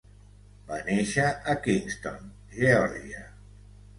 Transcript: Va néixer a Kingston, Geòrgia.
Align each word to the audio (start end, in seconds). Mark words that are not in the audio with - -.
Va 0.71 0.79
néixer 0.87 1.25
a 1.51 1.55
Kingston, 1.67 2.25
Geòrgia. 2.57 3.23